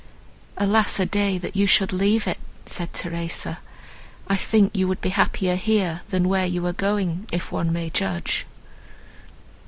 [0.57, 1.37] "Alas a day!
[1.37, 3.59] that you should leave it!" said Theresa,
[4.27, 7.91] "I think you would be happier here than where you are going, if one may
[7.91, 8.47] judge."